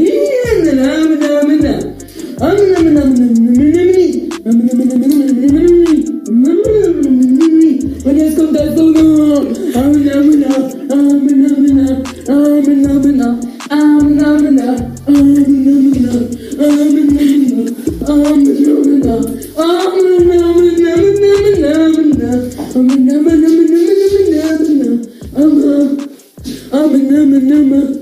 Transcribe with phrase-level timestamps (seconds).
[27.39, 28.01] number.